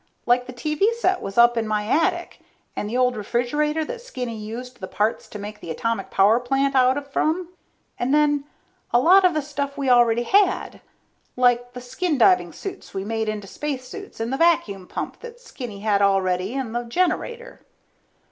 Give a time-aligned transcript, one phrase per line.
[0.25, 2.39] Like the TV set was up in my attic,
[2.75, 6.73] and the old refrigerator that Skinny used the parts to make the atomic power plant
[6.73, 7.49] out of from.
[7.99, 8.45] And then,
[8.89, 10.81] a lot of the stuff we already had.
[11.35, 15.81] Like the skin diving suits we made into spacesuits and the vacuum pump that Skinny
[15.81, 17.61] had already and the generator.